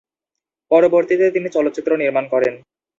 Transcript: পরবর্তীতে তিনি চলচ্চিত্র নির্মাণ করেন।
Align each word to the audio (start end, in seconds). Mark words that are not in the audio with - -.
পরবর্তীতে 0.71 1.25
তিনি 1.31 1.47
চলচ্চিত্র 1.49 1.91
নির্মাণ 1.97 2.25
করেন। 2.27 2.53